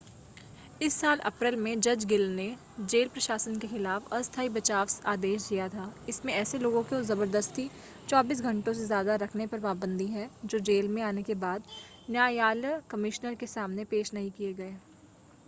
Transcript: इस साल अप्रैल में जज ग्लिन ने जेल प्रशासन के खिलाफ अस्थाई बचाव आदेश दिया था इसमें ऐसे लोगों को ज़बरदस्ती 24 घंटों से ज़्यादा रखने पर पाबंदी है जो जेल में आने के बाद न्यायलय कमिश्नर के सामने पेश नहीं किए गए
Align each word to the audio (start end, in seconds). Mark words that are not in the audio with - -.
इस 0.81 0.93
साल 0.95 1.19
अप्रैल 1.25 1.55
में 1.55 1.81
जज 1.81 2.05
ग्लिन 2.05 2.31
ने 2.35 2.45
जेल 2.91 3.07
प्रशासन 3.09 3.55
के 3.59 3.67
खिलाफ 3.67 4.05
अस्थाई 4.13 4.49
बचाव 4.55 4.87
आदेश 5.05 5.47
दिया 5.49 5.67
था 5.69 5.83
इसमें 6.07 6.31
ऐसे 6.35 6.59
लोगों 6.59 6.81
को 6.85 7.01
ज़बरदस्ती 7.03 7.69
24 8.07 8.41
घंटों 8.43 8.73
से 8.73 8.85
ज़्यादा 8.85 9.15
रखने 9.17 9.47
पर 9.47 9.59
पाबंदी 9.59 10.07
है 10.07 10.29
जो 10.45 10.59
जेल 10.71 10.87
में 10.89 11.01
आने 11.03 11.23
के 11.23 11.35
बाद 11.43 11.67
न्यायलय 12.09 12.81
कमिश्नर 12.89 13.35
के 13.35 13.47
सामने 13.47 13.85
पेश 13.85 14.13
नहीं 14.13 14.31
किए 14.31 14.53
गए 14.55 14.75